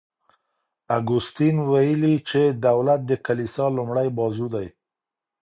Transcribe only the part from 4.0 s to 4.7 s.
بازو دی.